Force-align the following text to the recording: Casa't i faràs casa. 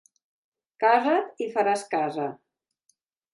Casa't 0.83 1.43
i 1.47 1.49
faràs 1.59 1.85
casa. 1.93 2.27